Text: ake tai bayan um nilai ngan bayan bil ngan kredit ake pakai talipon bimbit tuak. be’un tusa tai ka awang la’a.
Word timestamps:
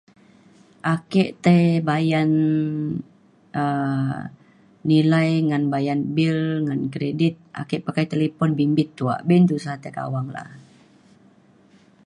ake 0.95 1.23
tai 1.43 1.65
bayan 1.89 2.31
um 3.61 4.15
nilai 4.89 5.29
ngan 5.49 5.63
bayan 5.73 5.99
bil 6.15 6.39
ngan 6.65 6.81
kredit 6.93 7.35
ake 7.61 7.75
pakai 7.87 8.05
talipon 8.11 8.51
bimbit 8.59 8.89
tuak. 8.97 9.19
be’un 9.27 9.45
tusa 9.49 9.71
tai 9.83 9.91
ka 9.95 10.01
awang 10.07 10.27
la’a. 10.35 10.51